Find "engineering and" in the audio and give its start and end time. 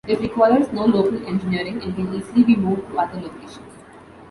1.27-1.95